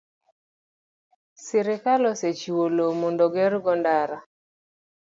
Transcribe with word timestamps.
sirkal 1.43 2.01
osechiwo 2.13 2.63
lowo 2.75 2.93
mondo 3.01 3.21
ogergo 3.27 3.71
ndara. 3.79 4.17